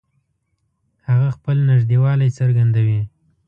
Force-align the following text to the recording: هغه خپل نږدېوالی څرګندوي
هغه 1.09 1.27
خپل 1.35 1.57
نږدېوالی 1.69 2.29
څرګندوي 2.39 3.01